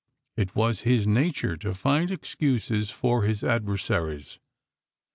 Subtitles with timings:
[0.35, 4.39] It was his nature to find excuses for his adversaries.